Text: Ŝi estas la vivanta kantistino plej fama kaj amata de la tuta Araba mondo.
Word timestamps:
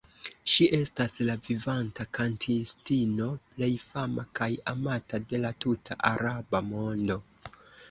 Ŝi 0.51 0.67
estas 0.77 1.11
la 1.29 1.35
vivanta 1.47 2.05
kantistino 2.19 3.29
plej 3.51 3.71
fama 3.83 4.27
kaj 4.41 4.49
amata 4.75 5.23
de 5.29 5.45
la 5.47 5.55
tuta 5.67 6.01
Araba 6.13 6.67
mondo. 6.75 7.23